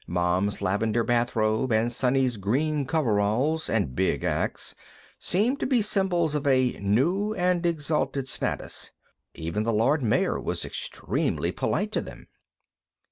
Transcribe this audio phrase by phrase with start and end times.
[0.07, 4.73] Mom's lavender bathrobe and Sonny's green coveralls and big ax
[5.19, 8.89] seemed to be symbols of a new and exalted status;
[9.35, 12.29] even the Lord Mayor was extremely polite to them.